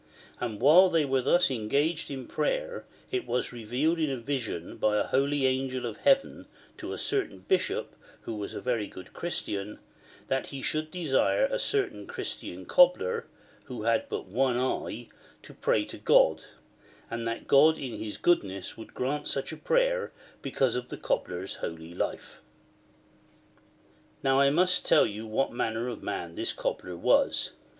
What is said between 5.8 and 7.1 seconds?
of Heaven to a